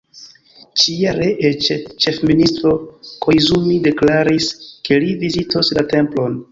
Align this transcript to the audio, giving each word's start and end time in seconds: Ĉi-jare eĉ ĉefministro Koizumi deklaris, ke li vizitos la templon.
Ĉi-jare 0.83 1.27
eĉ 1.49 1.67
ĉefministro 2.05 2.73
Koizumi 3.27 3.77
deklaris, 3.89 4.53
ke 4.89 5.03
li 5.07 5.17
vizitos 5.27 5.75
la 5.79 5.91
templon. 5.97 6.39